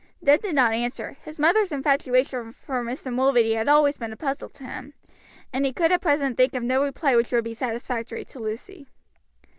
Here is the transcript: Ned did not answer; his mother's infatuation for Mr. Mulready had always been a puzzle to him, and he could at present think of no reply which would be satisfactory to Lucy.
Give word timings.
Ned 0.19 0.41
did 0.41 0.55
not 0.55 0.73
answer; 0.73 1.17
his 1.23 1.37
mother's 1.37 1.71
infatuation 1.71 2.53
for 2.53 2.83
Mr. 2.83 3.13
Mulready 3.13 3.53
had 3.53 3.67
always 3.67 3.99
been 3.99 4.11
a 4.11 4.17
puzzle 4.17 4.49
to 4.49 4.63
him, 4.63 4.95
and 5.53 5.63
he 5.63 5.71
could 5.71 5.91
at 5.91 6.01
present 6.01 6.37
think 6.37 6.55
of 6.55 6.63
no 6.63 6.81
reply 6.83 7.15
which 7.15 7.31
would 7.31 7.43
be 7.43 7.53
satisfactory 7.53 8.25
to 8.25 8.39
Lucy. 8.39 8.87